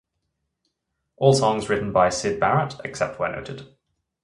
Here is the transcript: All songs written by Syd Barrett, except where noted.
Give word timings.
All 1.17 1.35
songs 1.35 1.69
written 1.69 1.93
by 1.93 2.09
Syd 2.09 2.39
Barrett, 2.39 2.73
except 2.83 3.19
where 3.19 3.31
noted. 3.35 3.67